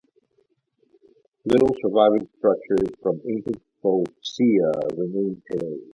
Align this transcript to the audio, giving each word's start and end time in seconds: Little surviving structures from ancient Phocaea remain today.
Little 1.45 1.75
surviving 1.79 2.27
structures 2.39 2.89
from 3.03 3.21
ancient 3.29 3.61
Phocaea 3.83 4.97
remain 4.97 5.39
today. 5.51 5.77